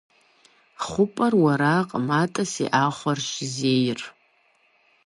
[0.85, 4.01] ХъупӀэр уэракъым, атӀэ си Ӏэхъуэрщ зейр.